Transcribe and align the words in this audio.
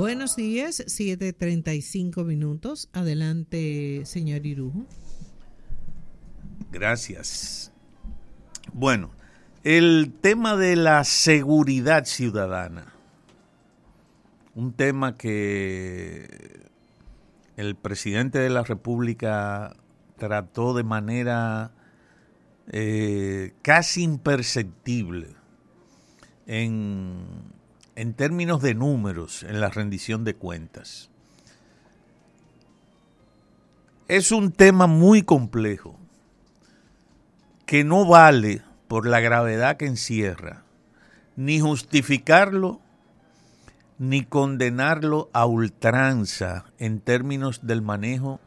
Buenos 0.00 0.34
días, 0.34 0.82
7.35 0.86 2.24
minutos. 2.24 2.88
Adelante, 2.94 4.00
señor 4.06 4.46
Irujo. 4.46 4.86
Gracias. 6.72 7.70
Bueno, 8.72 9.10
el 9.62 10.14
tema 10.22 10.56
de 10.56 10.76
la 10.76 11.04
seguridad 11.04 12.06
ciudadana, 12.06 12.94
un 14.54 14.72
tema 14.72 15.18
que 15.18 16.62
el 17.58 17.76
presidente 17.76 18.38
de 18.38 18.48
la 18.48 18.62
República 18.62 19.76
trató 20.16 20.72
de 20.72 20.82
manera 20.82 21.72
eh, 22.72 23.52
casi 23.60 24.04
imperceptible 24.04 25.36
en, 26.46 27.50
en 28.00 28.14
términos 28.14 28.62
de 28.62 28.74
números 28.74 29.42
en 29.42 29.60
la 29.60 29.68
rendición 29.68 30.24
de 30.24 30.34
cuentas. 30.34 31.10
Es 34.08 34.32
un 34.32 34.52
tema 34.52 34.86
muy 34.86 35.22
complejo 35.22 35.98
que 37.66 37.84
no 37.84 38.06
vale 38.06 38.62
por 38.88 39.06
la 39.06 39.20
gravedad 39.20 39.76
que 39.76 39.84
encierra 39.84 40.64
ni 41.36 41.60
justificarlo 41.60 42.80
ni 43.98 44.24
condenarlo 44.24 45.28
a 45.34 45.44
ultranza 45.44 46.64
en 46.78 47.00
términos 47.00 47.66
del 47.66 47.82
manejo 47.82 48.40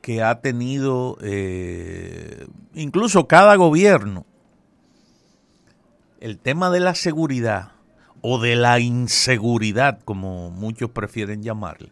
que 0.00 0.22
ha 0.22 0.40
tenido 0.40 1.18
eh, 1.20 2.46
incluso 2.72 3.28
cada 3.28 3.56
gobierno. 3.56 4.24
El 6.18 6.38
tema 6.38 6.70
de 6.70 6.80
la 6.80 6.94
seguridad 6.94 7.75
o 8.20 8.38
de 8.38 8.56
la 8.56 8.80
inseguridad, 8.80 10.00
como 10.04 10.50
muchos 10.50 10.90
prefieren 10.90 11.42
llamarle, 11.42 11.90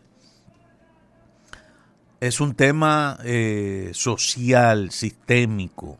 es 2.20 2.40
un 2.40 2.54
tema 2.54 3.18
eh, 3.24 3.90
social, 3.92 4.90
sistémico, 4.90 5.98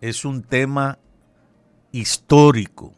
es 0.00 0.24
un 0.24 0.42
tema 0.42 0.98
histórico 1.90 2.94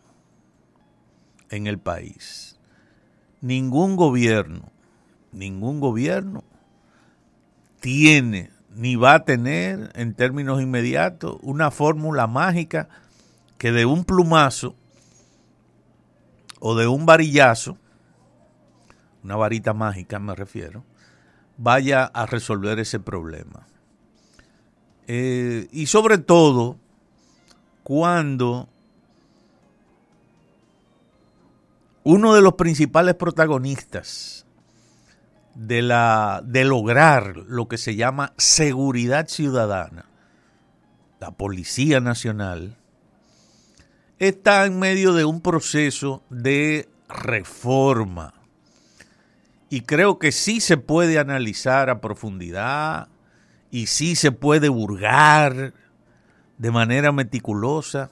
en 1.51 1.67
el 1.67 1.79
país. 1.79 2.59
Ningún 3.41 3.97
gobierno, 3.97 4.71
ningún 5.33 5.81
gobierno 5.81 6.45
tiene 7.81 8.51
ni 8.75 8.97
va 8.97 9.15
a 9.15 9.25
tener 9.25 9.91
en 9.95 10.15
términos 10.15 10.61
inmediatos 10.61 11.39
una 11.43 11.71
fórmula 11.71 12.27
mágica 12.27 12.89
que 13.59 13.73
de 13.73 13.87
un 13.87 14.05
plumazo 14.05 14.75
o 16.67 16.75
de 16.75 16.87
un 16.87 17.05
varillazo, 17.05 17.77
una 19.23 19.37
varita 19.37 19.75
mágica 19.75 20.19
me 20.19 20.35
refiero, 20.35 20.83
vaya 21.59 22.05
a 22.07 22.25
resolver 22.25 22.79
ese 22.79 23.01
problema. 23.01 23.67
Eh, 25.07 25.69
y 25.73 25.85
sobre 25.85 26.17
todo 26.17 26.79
cuando 27.83 28.71
uno 32.03 32.35
de 32.35 32.41
los 32.41 32.55
principales 32.55 33.15
protagonistas 33.17 34.47
de, 35.55 35.83
la, 35.83 36.41
de 36.47 36.65
lograr 36.65 37.37
lo 37.47 37.69
que 37.69 37.77
se 37.77 37.95
llama 37.95 38.33
seguridad 38.39 39.29
ciudadana, 39.29 40.07
la 41.21 41.31
Policía 41.33 42.01
Nacional, 42.01 42.79
está 44.29 44.67
en 44.67 44.79
medio 44.79 45.13
de 45.13 45.25
un 45.25 45.41
proceso 45.41 46.23
de 46.31 46.89
reforma. 47.09 48.35
Y 49.71 49.83
creo 49.83 50.19
que 50.19 50.33
sí 50.33 50.61
se 50.61 50.77
puede 50.77 51.19
analizar 51.19 51.91
a 51.91 52.01
profundidad 52.01 53.09
y 53.71 53.87
sí 53.87 54.15
se 54.17 54.33
puede 54.33 54.69
burgar 54.69 55.75
de 56.59 56.71
manera 56.71 57.13
meticulosa 57.13 58.11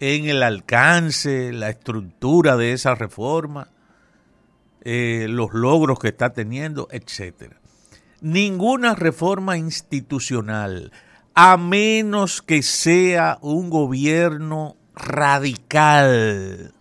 en 0.00 0.26
el 0.26 0.42
alcance, 0.42 1.52
la 1.52 1.70
estructura 1.70 2.56
de 2.56 2.72
esa 2.72 2.94
reforma 2.94 3.68
eh, 4.88 5.26
los 5.28 5.52
logros 5.52 5.98
que 5.98 6.06
está 6.06 6.32
teniendo, 6.32 6.86
etcétera. 6.92 7.56
Ninguna 8.20 8.94
reforma 8.94 9.58
institucional, 9.58 10.92
a 11.34 11.56
menos 11.56 12.40
que 12.40 12.62
sea 12.62 13.38
un 13.40 13.68
gobierno 13.68 14.76
radical. 14.96 16.72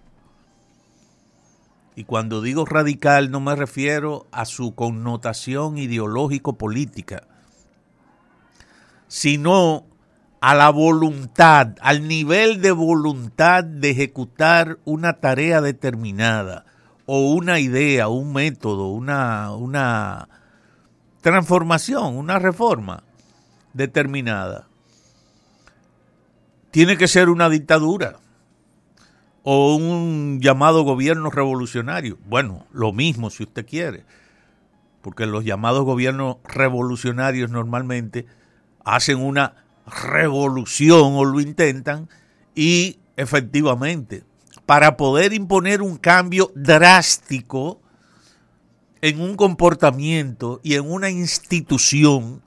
Y 1.95 2.03
cuando 2.05 2.41
digo 2.41 2.65
radical 2.65 3.29
no 3.29 3.39
me 3.39 3.55
refiero 3.55 4.25
a 4.31 4.45
su 4.45 4.73
connotación 4.73 5.77
ideológico-política, 5.77 7.27
sino 9.07 9.85
a 10.41 10.55
la 10.55 10.69
voluntad, 10.69 11.75
al 11.81 12.07
nivel 12.07 12.61
de 12.61 12.71
voluntad 12.71 13.63
de 13.63 13.91
ejecutar 13.91 14.79
una 14.85 15.13
tarea 15.13 15.61
determinada 15.61 16.65
o 17.05 17.33
una 17.33 17.59
idea, 17.59 18.09
un 18.09 18.33
método, 18.33 18.87
una, 18.89 19.51
una 19.55 20.27
transformación, 21.21 22.17
una 22.17 22.39
reforma 22.39 23.03
determinada, 23.73 24.67
tiene 26.75 26.97
que 26.97 27.07
ser 27.07 27.29
una 27.29 27.49
dictadura 27.49 28.17
o 29.43 29.77
un 29.77 30.41
llamado 30.41 30.83
gobierno 30.83 31.29
revolucionario. 31.29 32.17
Bueno, 32.27 32.65
lo 32.73 32.91
mismo 32.91 33.29
si 33.29 33.43
usted 33.43 33.65
quiere, 33.65 34.03
porque 35.01 35.25
los 35.25 35.45
llamados 35.45 35.85
gobiernos 35.85 36.35
revolucionarios 36.43 37.49
normalmente 37.49 38.25
hacen 38.83 39.19
una 39.19 39.55
revolución 39.87 41.13
o 41.15 41.23
lo 41.23 41.39
intentan 41.39 42.09
y 42.55 42.99
efectivamente 43.15 44.25
para 44.65 44.97
poder 44.97 45.31
imponer 45.31 45.81
un 45.81 45.95
cambio 45.95 46.51
drástico 46.55 47.79
en 48.99 49.21
un 49.21 49.37
comportamiento 49.37 50.59
y 50.61 50.73
en 50.73 50.91
una 50.91 51.09
institución. 51.09 52.41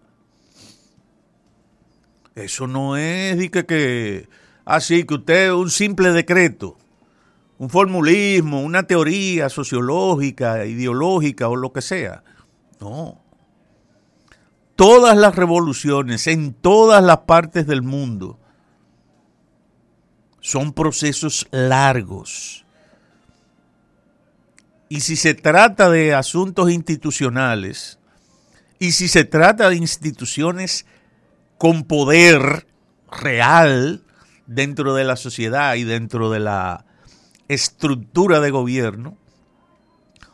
Eso 2.45 2.67
no 2.67 2.97
es 2.97 3.51
que, 3.51 3.67
que 3.67 4.29
así 4.65 5.05
que 5.05 5.15
usted 5.15 5.53
un 5.53 5.71
simple 5.71 6.13
decreto, 6.13 6.77
un 7.59 7.69
formulismo, 7.69 8.63
una 8.63 8.85
teoría 8.85 9.49
sociológica, 9.49 10.65
ideológica 10.65 11.49
o 11.49 11.57
lo 11.57 11.73
que 11.73 11.83
sea. 11.83 12.23
No. 12.81 13.21
Todas 14.77 15.17
las 15.17 15.35
revoluciones 15.35 16.29
en 16.29 16.55
todas 16.55 17.03
las 17.03 17.19
partes 17.19 17.67
del 17.67 17.83
mundo 17.83 18.39
son 20.41 20.73
procesos 20.73 21.49
largos. 21.51 22.65
Y 24.89 25.01
si 25.01 25.17
se 25.17 25.35
trata 25.35 25.91
de 25.91 26.15
asuntos 26.15 26.71
institucionales, 26.71 27.99
y 28.79 28.93
si 28.93 29.09
se 29.09 29.25
trata 29.25 29.69
de 29.69 29.77
instituciones 29.77 30.87
con 31.59 31.85
poder 31.85 32.67
real 33.11 34.03
dentro 34.47 34.95
de 34.95 35.05
la 35.05 35.17
sociedad 35.17 35.75
y 35.75 35.85
dentro 35.85 36.31
de 36.31 36.41
la 36.41 36.87
estructura 37.49 38.41
de 38.41 38.51
gobierno 38.51 39.17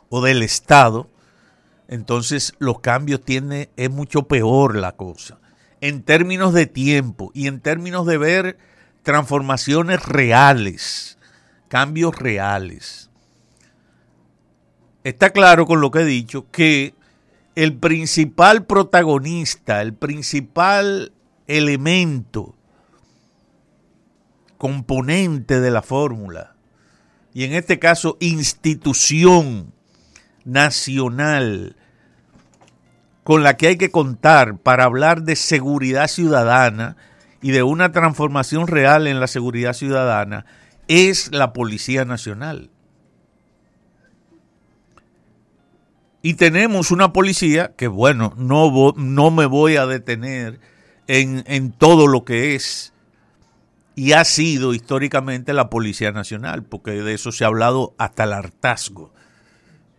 o 0.09 0.21
del 0.21 0.43
Estado, 0.43 1.09
entonces 1.87 2.53
los 2.59 2.79
cambios 2.79 3.21
tienen, 3.23 3.69
es 3.75 3.89
mucho 3.89 4.23
peor 4.23 4.75
la 4.75 4.93
cosa. 4.93 5.39
En 5.81 6.03
términos 6.03 6.53
de 6.53 6.67
tiempo 6.67 7.31
y 7.33 7.47
en 7.47 7.59
términos 7.59 8.05
de 8.05 8.17
ver 8.17 8.57
transformaciones 9.03 10.03
reales, 10.05 11.17
cambios 11.67 12.15
reales. 12.17 13.09
Está 15.03 15.31
claro 15.31 15.65
con 15.65 15.81
lo 15.81 15.91
que 15.91 15.99
he 15.99 16.05
dicho 16.05 16.49
que 16.51 16.95
el 17.55 17.77
principal 17.77 18.65
protagonista, 18.65 19.81
el 19.81 19.93
principal 19.93 21.13
elemento, 21.47 22.55
componente 24.57 25.59
de 25.59 25.71
la 25.71 25.81
fórmula, 25.81 26.55
y 27.33 27.43
en 27.43 27.53
este 27.53 27.79
caso 27.79 28.17
institución 28.19 29.73
nacional 30.43 31.75
con 33.23 33.43
la 33.43 33.57
que 33.57 33.67
hay 33.67 33.77
que 33.77 33.91
contar 33.91 34.57
para 34.57 34.83
hablar 34.83 35.23
de 35.23 35.35
seguridad 35.35 36.07
ciudadana, 36.07 36.95
y 37.45 37.51
de 37.51 37.61
una 37.61 37.91
transformación 37.91 38.65
real 38.65 39.05
en 39.05 39.19
la 39.19 39.27
seguridad 39.27 39.73
ciudadana 39.73 40.47
es 40.87 41.31
la 41.31 41.53
Policía 41.53 42.03
Nacional. 42.03 42.71
Y 46.23 46.33
tenemos 46.33 46.89
una 46.89 47.13
policía 47.13 47.75
que, 47.77 47.87
bueno, 47.87 48.33
no, 48.35 48.93
no 48.97 49.29
me 49.29 49.45
voy 49.45 49.75
a 49.75 49.85
detener 49.85 50.59
en, 51.07 51.43
en 51.47 51.71
todo 51.71 52.07
lo 52.07 52.25
que 52.25 52.55
es 52.55 52.93
y 53.95 54.11
ha 54.11 54.25
sido 54.25 54.73
históricamente 54.73 55.53
la 55.53 55.69
Policía 55.69 56.11
Nacional, 56.11 56.63
porque 56.63 56.91
de 56.91 57.13
eso 57.13 57.31
se 57.31 57.45
ha 57.45 57.47
hablado 57.47 57.93
hasta 57.97 58.25
el 58.25 58.33
hartazgo. 58.33 59.11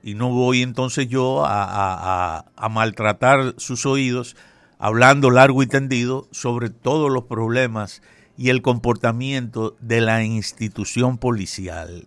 y 0.03 0.15
no 0.15 0.29
voy 0.29 0.63
entonces 0.63 1.09
yo 1.09 1.45
a, 1.47 2.45
a, 2.55 2.69
maltratar 2.69 3.55
sus 3.57 3.87
oídos 3.87 4.37
hablando 4.79 5.31
largo 5.31 5.63
y 5.63 5.67
tendido 5.67 6.29
sobre 6.31 6.71
todos 6.71 7.11
los 7.11 7.25
problemas 7.25 8.03
y 8.37 8.51
el 8.51 8.63
comportamiento 8.63 9.77
de 9.81 10.03
la 10.03 10.23
institución 10.23 11.19
policial. 11.19 12.07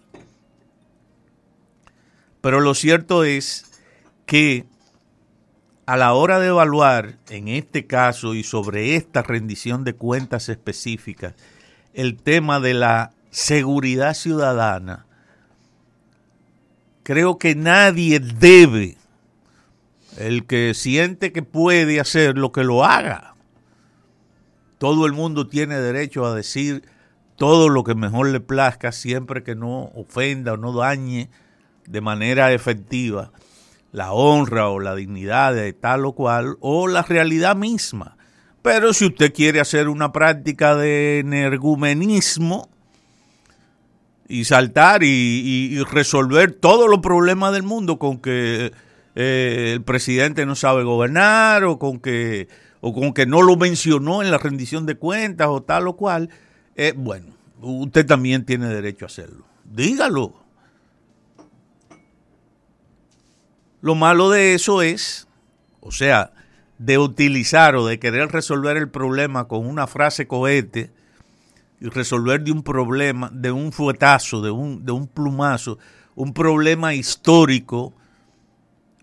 Pero 2.39 2.61
lo 2.61 2.73
cierto 2.73 3.23
es 3.25 3.65
que 4.25 4.65
a 5.89 5.97
la 5.97 6.13
hora 6.13 6.39
de 6.39 6.49
evaluar, 6.49 7.17
en 7.31 7.47
este 7.47 7.87
caso 7.87 8.35
y 8.35 8.43
sobre 8.43 8.95
esta 8.95 9.23
rendición 9.23 9.83
de 9.83 9.95
cuentas 9.95 10.47
específicas, 10.47 11.33
el 11.95 12.15
tema 12.15 12.59
de 12.59 12.75
la 12.75 13.13
seguridad 13.31 14.13
ciudadana, 14.13 15.07
creo 17.01 17.39
que 17.39 17.55
nadie 17.55 18.19
debe, 18.19 18.97
el 20.19 20.45
que 20.45 20.75
siente 20.75 21.31
que 21.31 21.41
puede 21.41 21.99
hacer 21.99 22.37
lo 22.37 22.51
que 22.51 22.63
lo 22.63 22.85
haga. 22.85 23.33
Todo 24.77 25.07
el 25.07 25.13
mundo 25.13 25.47
tiene 25.47 25.79
derecho 25.79 26.23
a 26.23 26.35
decir 26.35 26.83
todo 27.35 27.67
lo 27.67 27.83
que 27.83 27.95
mejor 27.95 28.27
le 28.27 28.41
plazca, 28.41 28.91
siempre 28.91 29.41
que 29.41 29.55
no 29.55 29.85
ofenda 29.95 30.53
o 30.53 30.57
no 30.57 30.71
dañe 30.71 31.31
de 31.87 32.01
manera 32.01 32.53
efectiva 32.53 33.31
la 33.91 34.11
honra 34.11 34.69
o 34.69 34.79
la 34.79 34.95
dignidad 34.95 35.53
de 35.53 35.73
tal 35.73 36.05
o 36.05 36.13
cual, 36.13 36.57
o 36.59 36.87
la 36.87 37.01
realidad 37.01 37.55
misma. 37.55 38.17
Pero 38.61 38.93
si 38.93 39.05
usted 39.05 39.33
quiere 39.33 39.59
hacer 39.59 39.87
una 39.87 40.11
práctica 40.11 40.75
de 40.75 41.19
energumenismo 41.19 42.69
y 44.27 44.43
saltar 44.45 45.03
y, 45.03 45.81
resolver 45.91 46.51
todos 46.51 46.89
los 46.89 46.99
problemas 46.99 47.53
del 47.53 47.63
mundo 47.63 47.97
con 47.97 48.19
que 48.19 48.71
eh, 49.15 49.71
el 49.73 49.81
presidente 49.81 50.45
no 50.45 50.55
sabe 50.55 50.83
gobernar 50.83 51.63
o 51.63 51.79
con 51.79 51.99
que 51.99 52.47
o 52.81 52.93
con 52.93 53.13
que 53.13 53.25
no 53.25 53.41
lo 53.41 53.57
mencionó 53.57 54.21
en 54.23 54.31
la 54.31 54.37
rendición 54.37 54.85
de 54.85 54.95
cuentas 54.95 55.47
o 55.49 55.61
tal 55.61 55.87
o 55.87 55.97
cual, 55.97 56.29
eh, 56.75 56.93
bueno, 56.95 57.27
usted 57.61 58.05
también 58.05 58.45
tiene 58.45 58.67
derecho 58.67 59.05
a 59.05 59.07
hacerlo. 59.07 59.45
Dígalo. 59.65 60.48
Lo 63.81 63.95
malo 63.95 64.29
de 64.29 64.53
eso 64.53 64.81
es, 64.81 65.27
o 65.79 65.91
sea, 65.91 66.33
de 66.77 66.97
utilizar 66.97 67.75
o 67.75 67.85
de 67.85 67.99
querer 67.99 68.31
resolver 68.31 68.77
el 68.77 68.89
problema 68.89 69.47
con 69.47 69.65
una 69.65 69.87
frase 69.87 70.27
cohete 70.27 70.91
y 71.79 71.87
resolver 71.87 72.41
de 72.41 72.51
un 72.51 72.63
problema, 72.63 73.29
de 73.33 73.51
un 73.51 73.71
fuetazo, 73.71 74.41
de 74.41 74.51
un, 74.51 74.85
de 74.85 74.91
un 74.91 75.07
plumazo, 75.07 75.77
un 76.15 76.33
problema 76.33 76.93
histórico 76.93 77.93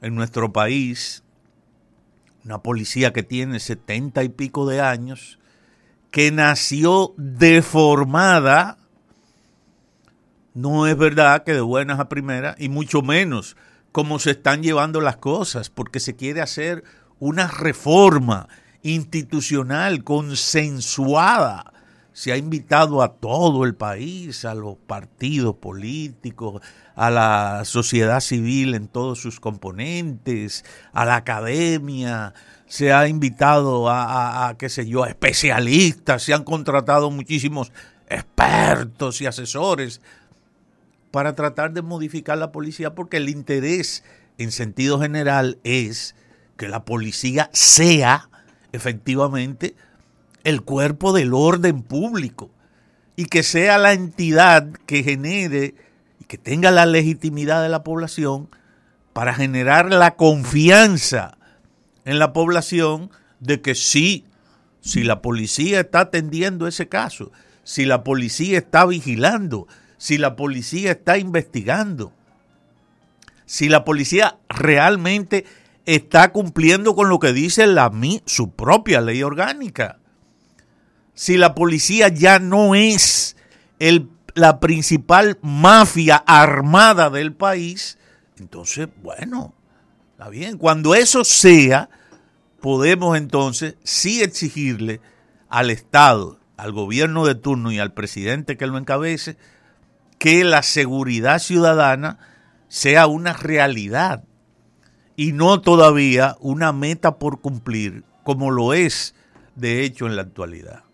en 0.03 0.15
nuestro 0.15 0.53
país, 0.53 1.23
una 2.45 2.63
policía 2.63 3.13
que 3.13 3.23
tiene 3.23 3.61
setenta 3.61 4.25
y 4.25 4.29
pico 4.29 4.69
de 4.69 4.81
años, 4.81 5.39
que 6.11 6.31
nació 6.31 7.15
deformada, 7.17 8.79
no 10.55 10.87
es 10.87 10.97
verdad 10.97 11.45
que 11.45 11.55
de 11.55 11.61
buenas 11.61 11.99
a 11.99 12.09
primeras, 12.09 12.57
y 12.59 12.69
mucho 12.69 13.03
menos 13.03 13.57
cómo 13.97 14.19
se 14.19 14.33
están 14.33 14.63
llevando 14.63 15.01
las 15.01 15.17
cosas, 15.17 15.71
porque 15.71 16.01
se 16.01 16.17
quiere 16.17 16.43
hacer 16.43 16.85
una 17.19 17.49
reforma 17.49 18.47
institucional 18.83 20.05
consensuada. 20.05 21.73
Se 22.13 22.31
ha 22.31 22.37
invitado 22.37 23.01
a 23.01 23.15
todo 23.15 23.65
el 23.65 23.75
país, 23.75 24.45
a 24.45 24.55
los 24.55 24.77
partidos 24.77 25.57
políticos, 25.57 26.61
a 26.95 27.09
la 27.09 27.63
sociedad 27.65 28.21
civil 28.21 28.75
en 28.75 28.89
todos 28.89 29.19
sus 29.19 29.41
componentes, 29.41 30.67
a 30.93 31.07
la 31.07 31.17
academia, 31.17 32.35
se 32.67 32.93
ha 32.93 33.09
invitado 33.09 33.89
a, 33.89 34.55
qué 34.59 34.69
sé 34.69 34.87
yo, 34.87 35.05
a 35.05 35.09
especialistas, 35.09 36.23
se 36.23 36.35
han 36.35 36.45
contratado 36.45 37.11
muchísimos 37.11 37.73
expertos 38.11 39.23
y 39.23 39.27
asesores 39.27 40.03
para 41.17 41.35
tratar 41.35 41.73
de 41.73 41.81
modificar 41.81 42.37
la 42.37 42.53
policía 42.53 42.95
porque 42.95 43.17
el 43.17 43.31
interés 43.31 44.05
en 44.37 44.53
sentido 44.53 45.01
general 45.01 45.59
es 45.65 46.15
que 46.59 46.69
la 46.69 46.85
policía 46.85 47.49
sea 47.55 48.29
efectivamente 48.73 49.75
el 50.45 50.61
cuerpo 50.61 51.15
del 51.15 51.33
orden 51.33 51.81
público 51.81 52.51
y 53.17 53.25
que 53.25 53.43
sea 53.43 53.79
la 53.79 53.95
entidad 53.95 54.69
que 54.85 55.03
genere 55.03 55.75
y 56.21 56.27
que 56.27 56.37
tenga 56.37 56.71
la 56.71 56.85
legitimidad 56.85 57.63
de 57.63 57.71
la 57.71 57.83
población 57.83 58.51
para 59.15 59.33
generar 59.33 59.91
la 59.91 60.17
confianza 60.17 61.39
en 62.05 62.19
la 62.19 62.35
población 62.35 63.11
de 63.41 63.63
que 63.63 63.75
sí, 63.75 64.27
si 64.83 65.03
la 65.03 65.23
policía 65.23 65.81
está 65.81 66.01
atendiendo 66.01 66.67
ese 66.67 66.89
caso, 66.89 67.33
si 67.65 67.87
la 67.87 68.05
policía 68.05 68.59
está 68.59 68.85
vigilando, 68.85 69.67
si 69.99 70.19
la 70.19 70.37
policía 70.37 70.93
está 70.93 71.19
investigando, 71.19 72.13
si 73.45 73.69
la 73.69 73.85
policía 73.85 74.39
realmente 74.49 75.45
está 75.87 76.33
cumpliendo 76.33 76.95
con 76.95 77.09
lo 77.09 77.19
que 77.19 77.33
dice 77.33 77.67
la, 77.67 77.91
su 78.25 78.51
propia 78.51 79.01
ley 79.01 79.23
orgánica, 79.23 79.99
si 81.15 81.39
la 81.39 81.55
policía 81.55 82.09
ya 82.09 82.39
no 82.39 82.75
es 82.75 83.37
el, 83.79 84.11
la 84.35 84.61
principal 84.61 85.39
mafia 85.43 86.17
armada 86.17 87.09
del 87.09 87.33
país, 87.33 87.99
entonces, 88.39 88.89
bueno, 89.03 89.55
está 90.13 90.29
bien. 90.29 90.59
Cuando 90.59 90.95
eso 90.95 91.25
sea, 91.25 91.89
podemos 92.61 93.17
entonces 93.17 93.77
sí 93.83 94.23
exigirle 94.23 95.01
al 95.49 95.71
Estado, 95.71 96.39
al 96.57 96.73
gobierno 96.73 97.25
de 97.25 97.35
turno 97.35 97.73
y 97.73 97.79
al 97.79 97.95
presidente 97.95 98.57
que 98.57 98.67
lo 98.67 98.77
encabece, 98.77 99.37
que 100.19 100.45
la 100.45 100.63
seguridad 100.63 101.39
ciudadana 101.39 102.19
sea 102.69 103.07
una 103.07 103.33
realidad 103.33 104.25
y 105.17 105.33
no 105.33 105.61
todavía 105.61 106.37
una 106.41 106.73
meta 106.73 107.19
por 107.19 107.41
cumplir, 107.41 108.05
como 108.23 108.51
lo 108.51 108.75
es 108.75 109.15
de 109.55 109.85
hecho 109.85 110.07
en 110.07 110.17
la 110.17 110.23
actualidad. 110.23 110.85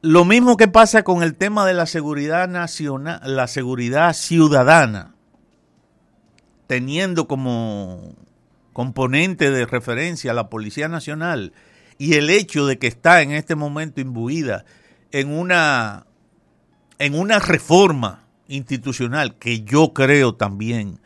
Lo 0.00 0.24
mismo 0.24 0.56
que 0.56 0.68
pasa 0.68 1.02
con 1.02 1.22
el 1.22 1.34
tema 1.34 1.66
de 1.66 1.74
la 1.74 1.86
seguridad 1.86 2.48
nacional, 2.48 3.20
la 3.24 3.48
seguridad 3.48 4.14
ciudadana, 4.14 5.14
teniendo 6.68 7.26
como 7.26 8.14
componente 8.72 9.50
de 9.50 9.66
referencia 9.66 10.30
a 10.30 10.34
la 10.34 10.48
Policía 10.48 10.86
Nacional 10.86 11.52
y 11.98 12.14
el 12.14 12.30
hecho 12.30 12.64
de 12.64 12.78
que 12.78 12.86
está 12.86 13.22
en 13.22 13.32
este 13.32 13.56
momento 13.56 14.00
imbuida 14.00 14.64
en 15.12 15.32
una, 15.32 16.06
en 16.98 17.14
una 17.14 17.38
reforma 17.38 18.24
institucional 18.48 19.36
que 19.36 19.62
yo 19.62 19.92
creo 19.92 20.34
también 20.34 21.00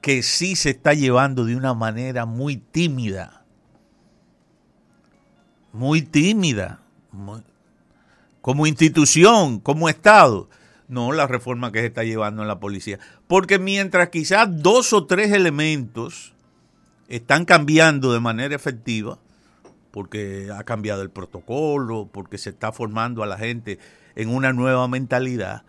que 0.00 0.22
sí 0.22 0.56
se 0.56 0.70
está 0.70 0.94
llevando 0.94 1.44
de 1.44 1.56
una 1.56 1.74
manera 1.74 2.26
muy 2.26 2.56
tímida, 2.56 3.44
muy 5.72 6.02
tímida, 6.02 6.80
como 8.40 8.66
institución, 8.66 9.58
como 9.58 9.88
Estado. 9.88 10.48
No 10.88 11.10
la 11.10 11.26
reforma 11.26 11.72
que 11.72 11.80
se 11.80 11.86
está 11.86 12.04
llevando 12.04 12.42
en 12.42 12.48
la 12.48 12.60
policía. 12.60 13.00
Porque 13.26 13.58
mientras 13.58 14.10
quizás 14.10 14.46
dos 14.62 14.92
o 14.92 15.06
tres 15.06 15.32
elementos 15.32 16.32
están 17.08 17.44
cambiando 17.44 18.12
de 18.12 18.20
manera 18.20 18.54
efectiva, 18.54 19.18
porque 19.96 20.50
ha 20.54 20.62
cambiado 20.64 21.00
el 21.00 21.08
protocolo, 21.08 22.06
porque 22.12 22.36
se 22.36 22.50
está 22.50 22.70
formando 22.70 23.22
a 23.22 23.26
la 23.26 23.38
gente 23.38 23.78
en 24.14 24.28
una 24.28 24.52
nueva 24.52 24.86
mentalidad, 24.88 25.62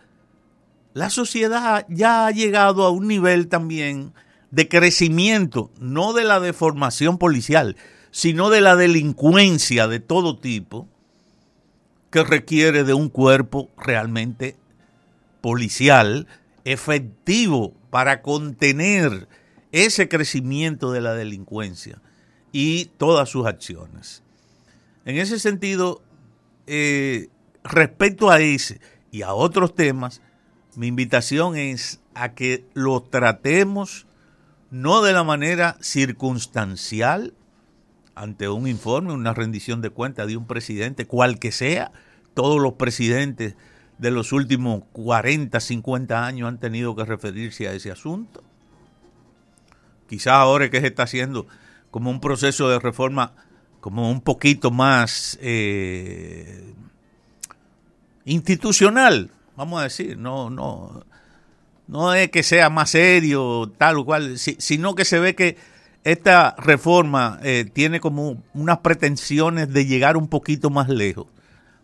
la 0.92 1.08
sociedad 1.08 1.86
ya 1.88 2.26
ha 2.26 2.30
llegado 2.30 2.84
a 2.84 2.90
un 2.90 3.08
nivel 3.08 3.48
también 3.48 4.12
de 4.50 4.68
crecimiento, 4.68 5.70
no 5.80 6.12
de 6.12 6.24
la 6.24 6.40
deformación 6.40 7.16
policial, 7.16 7.76
sino 8.10 8.50
de 8.50 8.60
la 8.60 8.76
delincuencia 8.76 9.88
de 9.88 9.98
todo 9.98 10.36
tipo, 10.36 10.86
que 12.10 12.22
requiere 12.22 12.84
de 12.84 12.92
un 12.92 13.08
cuerpo 13.08 13.70
realmente 13.78 14.56
policial 15.40 16.26
efectivo 16.66 17.72
para 17.88 18.20
contener 18.20 19.26
ese 19.72 20.06
crecimiento 20.06 20.92
de 20.92 21.00
la 21.00 21.14
delincuencia 21.14 22.02
y 22.52 22.86
todas 22.96 23.28
sus 23.28 23.46
acciones. 23.46 24.22
En 25.04 25.16
ese 25.16 25.38
sentido, 25.38 26.02
eh, 26.66 27.28
respecto 27.64 28.30
a 28.30 28.40
ese 28.40 28.80
y 29.10 29.22
a 29.22 29.32
otros 29.32 29.74
temas, 29.74 30.20
mi 30.76 30.86
invitación 30.86 31.56
es 31.56 32.00
a 32.14 32.34
que 32.34 32.64
lo 32.74 33.02
tratemos 33.02 34.06
no 34.70 35.02
de 35.02 35.12
la 35.12 35.24
manera 35.24 35.76
circunstancial 35.80 37.34
ante 38.14 38.48
un 38.48 38.66
informe, 38.66 39.12
una 39.12 39.32
rendición 39.32 39.80
de 39.80 39.90
cuentas 39.90 40.26
de 40.26 40.36
un 40.36 40.46
presidente, 40.46 41.06
cual 41.06 41.38
que 41.38 41.52
sea, 41.52 41.92
todos 42.34 42.60
los 42.60 42.74
presidentes 42.74 43.54
de 43.98 44.10
los 44.10 44.32
últimos 44.32 44.82
40, 44.92 45.58
50 45.58 46.26
años 46.26 46.48
han 46.48 46.58
tenido 46.58 46.94
que 46.94 47.04
referirse 47.04 47.68
a 47.68 47.72
ese 47.72 47.90
asunto. 47.90 48.42
Quizás 50.08 50.34
ahora 50.34 50.70
que 50.70 50.80
se 50.80 50.88
está 50.88 51.04
haciendo 51.04 51.46
como 51.90 52.10
un 52.10 52.20
proceso 52.20 52.68
de 52.68 52.78
reforma 52.78 53.34
como 53.80 54.10
un 54.10 54.20
poquito 54.20 54.70
más 54.70 55.38
eh, 55.40 56.74
institucional, 58.24 59.30
vamos 59.56 59.80
a 59.80 59.84
decir, 59.84 60.18
no, 60.18 60.50
no, 60.50 61.04
no 61.86 62.14
es 62.14 62.30
que 62.30 62.42
sea 62.42 62.70
más 62.70 62.90
serio, 62.90 63.72
tal 63.78 63.98
o 63.98 64.04
cual, 64.04 64.38
sino 64.38 64.94
que 64.94 65.04
se 65.04 65.18
ve 65.18 65.34
que 65.34 65.56
esta 66.04 66.54
reforma 66.58 67.38
eh, 67.42 67.68
tiene 67.72 68.00
como 68.00 68.42
unas 68.54 68.78
pretensiones 68.78 69.72
de 69.72 69.86
llegar 69.86 70.16
un 70.16 70.28
poquito 70.28 70.70
más 70.70 70.88
lejos, 70.88 71.26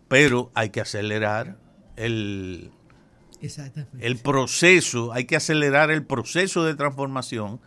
pero 0.07 0.51
hay 0.53 0.69
que 0.69 0.81
acelerar 0.81 1.57
el, 1.95 2.71
el 3.99 4.17
proceso, 4.17 5.13
hay 5.13 5.25
que 5.25 5.35
acelerar 5.35 5.91
el 5.91 6.05
proceso 6.05 6.63
de 6.63 6.75
transformación 6.75 7.59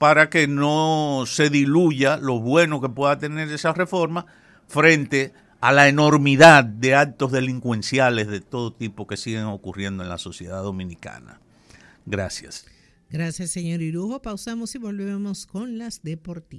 para 0.00 0.30
que 0.30 0.48
no 0.48 1.24
se 1.26 1.50
diluya 1.50 2.16
lo 2.16 2.40
bueno 2.40 2.80
que 2.80 2.88
pueda 2.88 3.18
tener 3.18 3.52
esa 3.52 3.74
reforma 3.74 4.24
frente 4.66 5.34
a 5.60 5.72
la 5.72 5.88
enormidad 5.88 6.64
de 6.64 6.94
actos 6.94 7.32
delincuenciales 7.32 8.26
de 8.28 8.40
todo 8.40 8.72
tipo 8.72 9.06
que 9.06 9.18
siguen 9.18 9.44
ocurriendo 9.44 10.02
en 10.02 10.08
la 10.08 10.16
sociedad 10.16 10.62
dominicana. 10.62 11.38
Gracias. 12.06 12.64
Gracias, 13.10 13.50
señor 13.50 13.82
Irujo. 13.82 14.22
Pausamos 14.22 14.74
y 14.74 14.78
volvemos 14.78 15.44
con 15.44 15.76
las 15.76 16.02
deportivas. 16.02 16.58